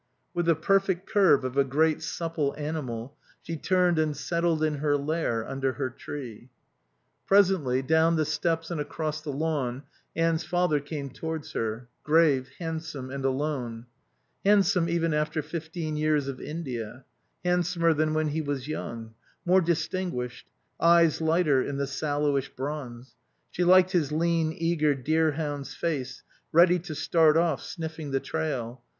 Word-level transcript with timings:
With 0.33 0.47
the 0.47 0.55
perfect 0.55 1.05
curve 1.05 1.43
of 1.45 1.57
a 1.57 1.63
great 1.63 2.01
supple 2.01 2.55
animal, 2.57 3.15
she 3.43 3.55
turned 3.55 3.99
and 3.99 4.17
settled 4.17 4.63
in 4.63 4.77
her 4.77 4.97
lair, 4.97 5.47
under 5.47 5.73
her 5.73 5.91
tree. 5.91 6.49
Presently, 7.27 7.83
down 7.83 8.15
the 8.15 8.25
steps 8.25 8.71
and 8.71 8.81
across 8.81 9.21
the 9.21 9.29
lawn, 9.31 9.83
Anne's 10.15 10.43
father 10.43 10.79
came 10.79 11.11
towards 11.11 11.51
her, 11.51 11.87
grave, 12.03 12.49
handsome, 12.57 13.11
and 13.11 13.23
alone. 13.23 13.85
Handsome 14.43 14.89
even 14.89 15.13
after 15.13 15.43
fifteen 15.43 15.95
years 15.95 16.27
of 16.27 16.41
India. 16.41 17.05
Handsomer 17.45 17.93
than 17.93 18.15
when 18.15 18.29
he 18.29 18.41
was 18.41 18.67
young. 18.67 19.13
More 19.45 19.61
distinguished. 19.61 20.47
Eyes 20.79 21.21
lighter 21.21 21.61
in 21.61 21.77
the 21.77 21.85
sallowish 21.85 22.49
bronze. 22.55 23.13
She 23.51 23.63
liked 23.63 23.91
his 23.91 24.11
lean, 24.11 24.51
eager, 24.57 24.95
deerhound's 24.95 25.75
face, 25.75 26.23
ready 26.51 26.79
to 26.79 26.95
start 26.95 27.37
off, 27.37 27.61
sniffing 27.61 28.09
the 28.09 28.19
trail. 28.19 28.81